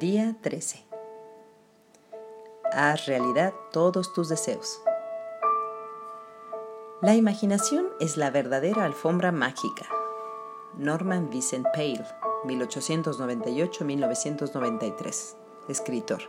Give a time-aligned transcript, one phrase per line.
[0.00, 0.82] Día 13.
[2.72, 4.80] Haz realidad todos tus deseos.
[7.00, 9.86] La imaginación es la verdadera alfombra mágica.
[10.76, 12.04] Norman Vincent Peale,
[12.42, 15.36] 1898-1993,
[15.68, 16.22] escritor.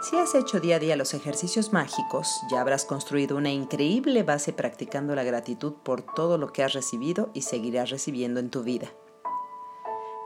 [0.00, 4.54] Si has hecho día a día los ejercicios mágicos, ya habrás construido una increíble base
[4.54, 8.90] practicando la gratitud por todo lo que has recibido y seguirás recibiendo en tu vida.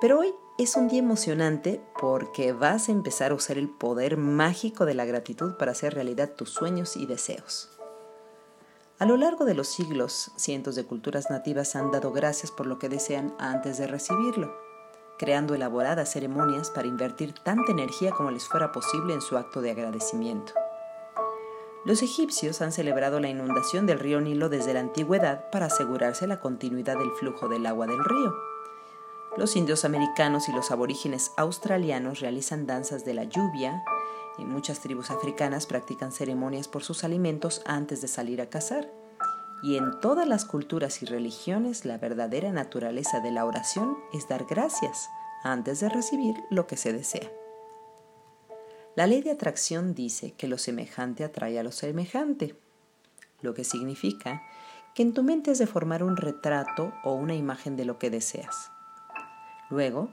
[0.01, 4.85] Pero hoy es un día emocionante porque vas a empezar a usar el poder mágico
[4.85, 7.71] de la gratitud para hacer realidad tus sueños y deseos.
[8.99, 12.79] A lo largo de los siglos, cientos de culturas nativas han dado gracias por lo
[12.79, 14.55] que desean antes de recibirlo,
[15.19, 19.71] creando elaboradas ceremonias para invertir tanta energía como les fuera posible en su acto de
[19.71, 20.53] agradecimiento.
[21.87, 26.41] Los egipcios han celebrado la inundación del río Nilo desde la antigüedad para asegurarse la
[26.41, 28.35] continuidad del flujo del agua del río.
[29.37, 33.85] Los indios americanos y los aborígenes australianos realizan danzas de la lluvia
[34.39, 38.91] y muchas tribus africanas practican ceremonias por sus alimentos antes de salir a cazar.
[39.63, 44.47] Y en todas las culturas y religiones la verdadera naturaleza de la oración es dar
[44.47, 45.11] gracias
[45.45, 47.31] antes de recibir lo que se desea.
[48.95, 52.59] La ley de atracción dice que lo semejante atrae a lo semejante,
[53.43, 54.43] lo que significa
[54.95, 58.09] que en tu mente has de formar un retrato o una imagen de lo que
[58.09, 58.71] deseas.
[59.71, 60.11] Luego,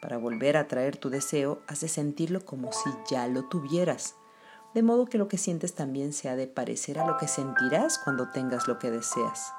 [0.00, 4.14] para volver a traer tu deseo, has de sentirlo como si ya lo tuvieras,
[4.74, 7.98] de modo que lo que sientes también se ha de parecer a lo que sentirás
[7.98, 9.52] cuando tengas lo que deseas.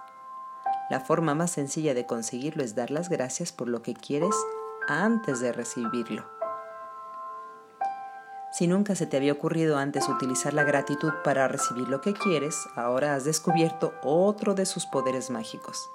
[0.89, 4.35] La forma más sencilla de conseguirlo es dar las gracias por lo que quieres
[4.87, 6.25] antes de recibirlo.
[8.51, 12.55] Si nunca se te había ocurrido antes utilizar la gratitud para recibir lo que quieres,
[12.75, 15.91] ahora has descubierto otro de sus poderes mágicos.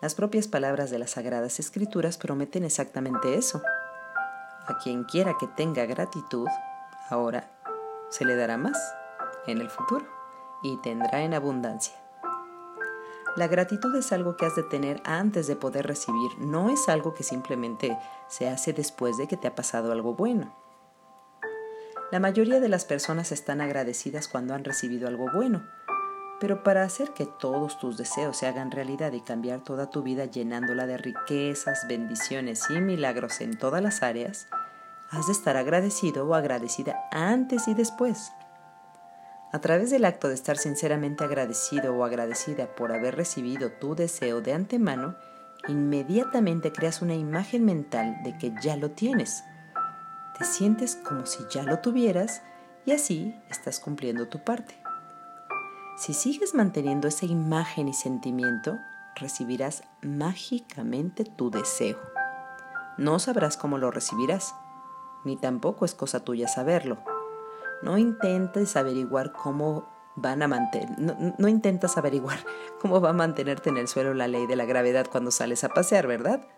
[0.00, 3.60] Las propias palabras de las Sagradas Escrituras prometen exactamente eso.
[4.66, 6.48] A quien quiera que tenga gratitud,
[7.10, 7.50] ahora
[8.08, 8.78] se le dará más
[9.46, 10.06] en el futuro
[10.62, 11.94] y tendrá en abundancia.
[13.36, 17.12] La gratitud es algo que has de tener antes de poder recibir, no es algo
[17.12, 17.96] que simplemente
[18.28, 20.56] se hace después de que te ha pasado algo bueno.
[22.10, 25.62] La mayoría de las personas están agradecidas cuando han recibido algo bueno,
[26.40, 30.24] pero para hacer que todos tus deseos se hagan realidad y cambiar toda tu vida
[30.24, 34.48] llenándola de riquezas, bendiciones y milagros en todas las áreas,
[35.10, 38.32] has de estar agradecido o agradecida antes y después.
[39.52, 44.40] A través del acto de estar sinceramente agradecido o agradecida por haber recibido tu deseo
[44.40, 45.16] de antemano,
[45.68, 49.44] inmediatamente creas una imagen mental de que ya lo tienes.
[50.38, 52.42] Te sientes como si ya lo tuvieras
[52.86, 54.79] y así estás cumpliendo tu parte.
[56.00, 58.78] Si sigues manteniendo esa imagen y sentimiento,
[59.16, 61.98] recibirás mágicamente tu deseo.
[62.96, 64.54] No sabrás cómo lo recibirás,
[65.26, 66.96] ni tampoco es cosa tuya saberlo.
[67.82, 72.38] No intentes averiguar cómo van a mantener, no, no intentas averiguar
[72.80, 75.68] cómo va a mantenerte en el suelo la ley de la gravedad cuando sales a
[75.68, 76.48] pasear, ¿verdad?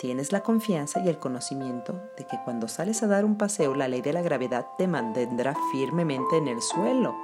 [0.00, 3.86] Tienes la confianza y el conocimiento de que cuando sales a dar un paseo la
[3.86, 7.14] ley de la gravedad te mantendrá firmemente en el suelo.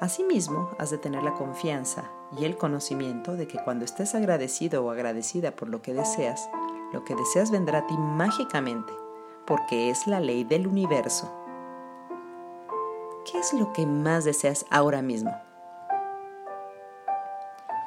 [0.00, 4.90] Asimismo, has de tener la confianza y el conocimiento de que cuando estés agradecido o
[4.90, 6.48] agradecida por lo que deseas,
[6.90, 8.90] lo que deseas vendrá a ti mágicamente,
[9.46, 11.30] porque es la ley del universo.
[13.30, 15.36] ¿Qué es lo que más deseas ahora mismo?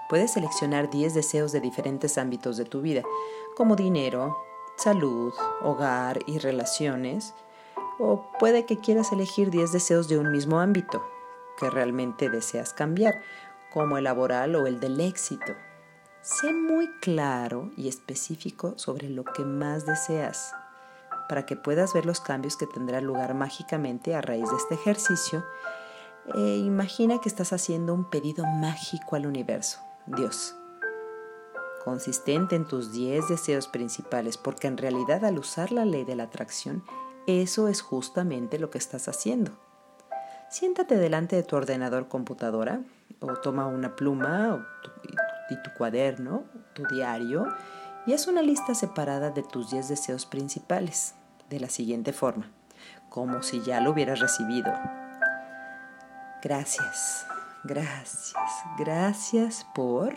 [0.07, 3.01] Puedes seleccionar 10 deseos de diferentes ámbitos de tu vida,
[3.57, 4.37] como dinero,
[4.77, 7.33] salud, hogar y relaciones,
[7.97, 11.01] o puede que quieras elegir 10 deseos de un mismo ámbito,
[11.59, 13.21] que realmente deseas cambiar,
[13.71, 15.53] como el laboral o el del éxito.
[16.21, 20.53] Sé muy claro y específico sobre lo que más deseas
[21.27, 25.43] para que puedas ver los cambios que tendrán lugar mágicamente a raíz de este ejercicio.
[26.35, 30.55] E imagina que estás haciendo un pedido mágico al universo, Dios,
[31.83, 36.23] consistente en tus 10 deseos principales, porque en realidad al usar la ley de la
[36.23, 36.83] atracción,
[37.27, 39.51] eso es justamente lo que estás haciendo.
[40.53, 42.81] Siéntate delante de tu ordenador computadora
[43.21, 44.63] o toma una pluma
[45.49, 46.43] y tu cuaderno,
[46.75, 47.47] tu diario,
[48.05, 51.15] y haz una lista separada de tus 10 deseos principales
[51.49, 52.51] de la siguiente forma,
[53.09, 54.71] como si ya lo hubieras recibido.
[56.43, 57.25] Gracias,
[57.63, 58.35] gracias,
[58.77, 60.13] gracias por...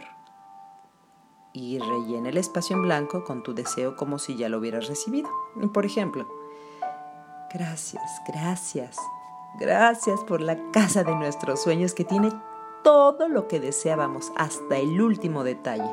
[1.55, 5.31] Y rellena el espacio en blanco con tu deseo como si ya lo hubieras recibido.
[5.73, 6.29] Por ejemplo,
[7.51, 8.99] gracias, gracias,
[9.59, 12.31] Gracias por la casa de nuestros sueños que tiene
[12.85, 15.91] todo lo que deseábamos hasta el último detalle.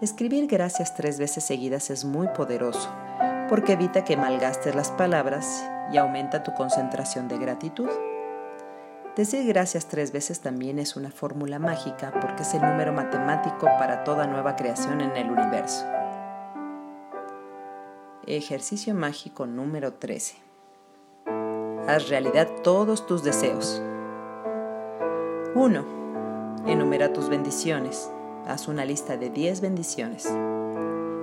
[0.00, 2.90] Escribir gracias tres veces seguidas es muy poderoso
[3.50, 7.90] porque evita que malgastes las palabras y aumenta tu concentración de gratitud.
[9.14, 14.02] Decir gracias tres veces también es una fórmula mágica porque es el número matemático para
[14.04, 15.84] toda nueva creación en el universo.
[18.26, 20.51] Ejercicio mágico número 13.
[21.86, 23.82] Haz realidad todos tus deseos.
[25.54, 25.84] 1.
[26.66, 28.10] Enumera tus bendiciones.
[28.46, 30.32] Haz una lista de 10 bendiciones.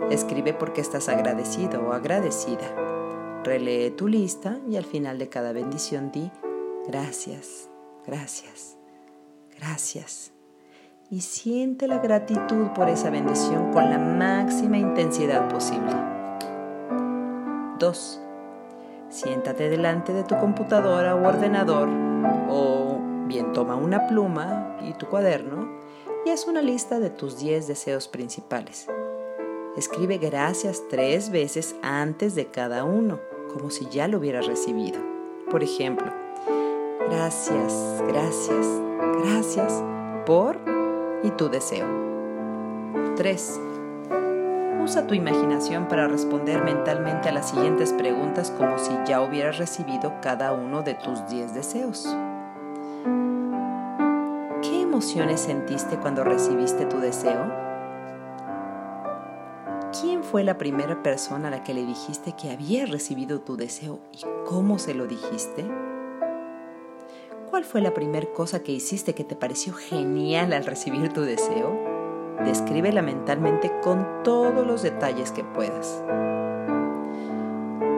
[0.09, 3.41] Escribe por qué estás agradecido o agradecida.
[3.43, 6.29] Relee tu lista y al final de cada bendición di
[6.87, 7.69] gracias
[8.09, 8.77] gracias,
[9.57, 10.31] gracias.
[11.11, 15.95] Y siente la gratitud por esa bendición con la máxima intensidad posible.
[17.79, 18.21] 2.
[19.09, 21.89] Siéntate delante de tu computadora o ordenador
[22.49, 25.67] o bien toma una pluma y tu cuaderno
[26.25, 28.87] y haz una lista de tus 10 deseos principales.
[29.77, 33.19] Escribe gracias tres veces antes de cada uno,
[33.53, 34.99] como si ya lo hubieras recibido.
[35.49, 36.11] Por ejemplo,
[37.09, 38.67] Gracias, gracias,
[39.23, 39.83] gracias
[40.27, 40.59] por
[41.23, 41.87] y tu deseo.
[43.15, 43.59] 3.
[44.89, 50.19] Usa tu imaginación para responder mentalmente a las siguientes preguntas como si ya hubieras recibido
[50.19, 52.07] cada uno de tus 10 deseos.
[54.63, 57.53] ¿Qué emociones sentiste cuando recibiste tu deseo?
[60.01, 63.99] ¿Quién fue la primera persona a la que le dijiste que había recibido tu deseo
[64.11, 65.69] y cómo se lo dijiste?
[67.47, 71.88] ¿Cuál fue la primera cosa que hiciste que te pareció genial al recibir tu deseo?
[72.45, 76.01] Descríbela mentalmente con todos los detalles que puedas.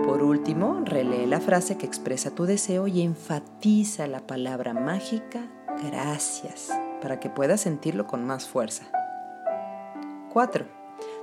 [0.06, 5.42] Por último, relee la frase que expresa tu deseo y enfatiza la palabra mágica
[5.84, 6.70] gracias
[7.02, 8.86] para que puedas sentirlo con más fuerza.
[10.34, 10.66] 4.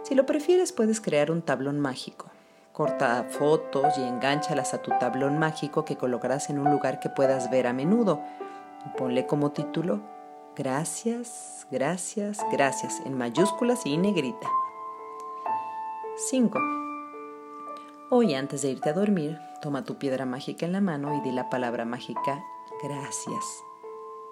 [0.05, 2.27] Si lo prefieres, puedes crear un tablón mágico.
[2.73, 7.51] Corta fotos y enganchalas a tu tablón mágico que colocarás en un lugar que puedas
[7.51, 8.23] ver a menudo.
[8.97, 10.18] ponle como título
[10.59, 14.49] Gracias, gracias, gracias en mayúsculas y negrita.
[16.17, 16.59] 5.
[18.11, 21.31] Hoy antes de irte a dormir, toma tu piedra mágica en la mano y di
[21.31, 22.45] la palabra mágica
[22.83, 23.63] gracias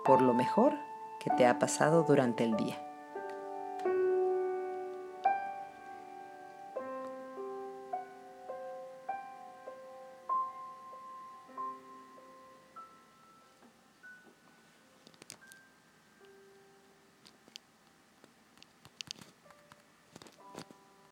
[0.04, 0.74] por lo mejor
[1.20, 2.85] que te ha pasado durante el día.